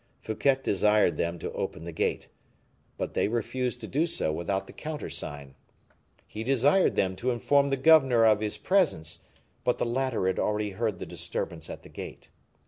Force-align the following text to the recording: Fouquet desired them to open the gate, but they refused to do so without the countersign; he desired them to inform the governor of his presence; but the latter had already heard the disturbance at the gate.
Fouquet 0.19 0.57
desired 0.63 1.15
them 1.15 1.37
to 1.37 1.51
open 1.51 1.83
the 1.83 1.91
gate, 1.91 2.27
but 2.97 3.13
they 3.13 3.27
refused 3.27 3.79
to 3.81 3.87
do 3.87 4.07
so 4.07 4.33
without 4.33 4.65
the 4.65 4.73
countersign; 4.73 5.53
he 6.25 6.43
desired 6.43 6.95
them 6.95 7.15
to 7.17 7.29
inform 7.29 7.69
the 7.69 7.77
governor 7.77 8.25
of 8.25 8.39
his 8.39 8.57
presence; 8.57 9.19
but 9.63 9.77
the 9.77 9.85
latter 9.85 10.25
had 10.25 10.39
already 10.39 10.71
heard 10.71 10.97
the 10.97 11.05
disturbance 11.05 11.69
at 11.69 11.83
the 11.83 11.89
gate. 11.89 12.31